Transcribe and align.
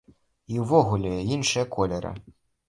І 0.53 0.63
ўвогуле, 0.63 1.11
іншыя 1.35 1.67
колеры. 1.77 2.11